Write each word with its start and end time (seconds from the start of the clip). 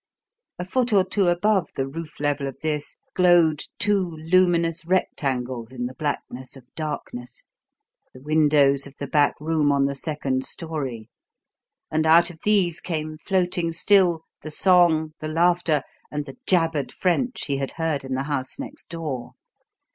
A 0.57 0.65
foot 0.65 0.91
or 0.93 1.03
two 1.05 1.27
above 1.27 1.73
the 1.75 1.87
roof 1.87 2.19
level 2.19 2.47
of 2.47 2.57
this 2.63 2.97
glowed 3.13 3.65
two 3.77 3.99
luminous 4.09 4.83
rectangles 4.83 5.71
in 5.71 5.85
the 5.85 5.93
blackness 5.93 6.55
of 6.55 6.65
darkness 6.73 7.43
the 8.11 8.19
windows 8.19 8.87
of 8.87 8.95
the 8.97 9.05
back 9.05 9.35
room 9.39 9.71
on 9.71 9.85
the 9.85 9.93
second 9.93 10.43
storey; 10.43 11.11
and 11.91 12.07
out 12.07 12.31
of 12.31 12.39
these 12.43 12.81
came 12.81 13.15
floating 13.15 13.71
still 13.71 14.23
the 14.41 14.49
song, 14.49 15.13
the 15.19 15.27
laughter, 15.27 15.83
and 16.09 16.25
the 16.25 16.37
jabbered 16.47 16.91
French 16.91 17.45
he 17.45 17.57
had 17.57 17.73
heard 17.73 18.03
in 18.03 18.15
the 18.15 18.23
house 18.23 18.57
next 18.57 18.89
door. 18.89 19.33